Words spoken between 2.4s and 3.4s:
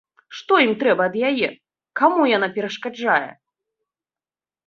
перашкаджае?